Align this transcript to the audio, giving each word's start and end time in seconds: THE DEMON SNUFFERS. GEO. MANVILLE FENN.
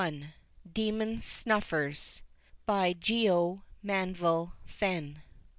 THE 0.01 0.29
DEMON 0.73 1.21
SNUFFERS. 1.21 2.23
GEO. 3.01 3.61
MANVILLE 3.83 4.53
FENN. 4.65 5.21